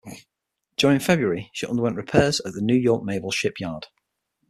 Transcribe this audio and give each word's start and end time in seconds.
During 0.77 0.97
February, 0.99 1.51
she 1.53 1.67
underwent 1.67 1.95
repairs 1.95 2.39
at 2.43 2.53
the 2.53 2.61
New 2.61 2.73
York 2.75 3.03
Naval 3.05 3.29
Shipyard. 3.29 3.85